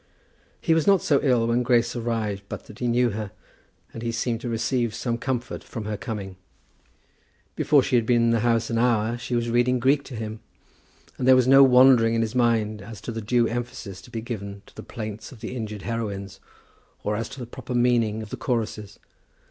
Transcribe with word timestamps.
He 0.59 0.73
was 0.73 0.87
not 0.87 1.03
so 1.03 1.19
ill 1.21 1.45
when 1.45 1.61
Grace 1.61 1.95
arrived 1.95 2.41
but 2.49 2.65
that 2.65 2.79
he 2.79 2.87
knew 2.87 3.11
her, 3.11 3.31
and 3.93 4.01
he 4.01 4.11
seemed 4.11 4.41
to 4.41 4.49
receive 4.49 4.95
some 4.95 5.19
comfort 5.19 5.63
from 5.63 5.85
her 5.85 5.95
coming. 5.95 6.37
Before 7.55 7.83
she 7.83 7.97
had 7.97 8.05
been 8.07 8.23
in 8.23 8.29
the 8.31 8.39
house 8.39 8.71
an 8.71 8.79
hour 8.79 9.19
she 9.19 9.35
was 9.35 9.51
reading 9.51 9.77
Greek 9.79 10.03
to 10.05 10.15
him, 10.15 10.39
and 11.19 11.27
there 11.27 11.35
was 11.35 11.47
no 11.47 11.61
wandering 11.61 12.15
in 12.15 12.23
his 12.23 12.33
mind 12.33 12.81
as 12.81 12.99
to 13.01 13.11
the 13.11 13.21
due 13.21 13.47
emphasis 13.47 14.01
to 14.01 14.09
be 14.09 14.21
given 14.21 14.63
to 14.65 14.75
the 14.75 14.81
plaints 14.81 15.31
of 15.31 15.39
the 15.39 15.55
injured 15.55 15.83
heroines, 15.83 16.39
or 17.03 17.15
as 17.15 17.29
to 17.29 17.39
the 17.39 17.45
proper 17.45 17.75
meaning 17.75 18.23
of 18.23 18.31
the 18.31 18.37
choruses. 18.37 18.97